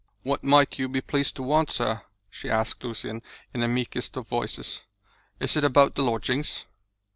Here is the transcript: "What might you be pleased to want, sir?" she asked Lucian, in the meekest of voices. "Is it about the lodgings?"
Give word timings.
"What 0.23 0.43
might 0.43 0.79
you 0.79 0.89
be 0.89 0.99
pleased 0.99 1.35
to 1.35 1.43
want, 1.43 1.69
sir?" 1.69 2.01
she 2.31 2.49
asked 2.49 2.83
Lucian, 2.83 3.21
in 3.53 3.61
the 3.61 3.67
meekest 3.67 4.17
of 4.17 4.27
voices. 4.27 4.81
"Is 5.39 5.55
it 5.55 5.63
about 5.63 5.93
the 5.93 6.01
lodgings?" 6.01 6.65